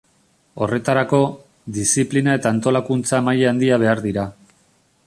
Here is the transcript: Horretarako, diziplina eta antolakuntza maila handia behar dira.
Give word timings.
Horretarako, 0.65 1.19
diziplina 1.75 2.35
eta 2.41 2.53
antolakuntza 2.55 3.21
maila 3.29 3.53
handia 3.53 3.81
behar 3.87 4.05
dira. 4.09 4.27